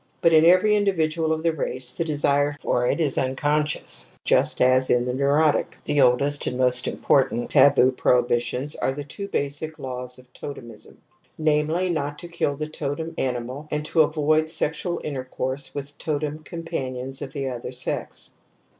[0.19, 4.89] But in every individual of the race the desire for it is unconscious, just as
[4.89, 5.77] in the neurotic.
[5.83, 10.97] The oldest and most important taboo prohi bitions are the two basic laws of totemism:
[11.37, 14.47] namely not to kill the totem animal, and to avoid b ^\ 54 TOTEM AND
[14.47, 14.55] TABOO
[14.97, 18.31] sexual intercourse with totem companions of the other sex.